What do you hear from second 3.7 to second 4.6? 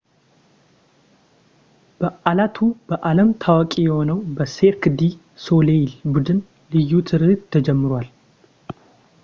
በሆነው በ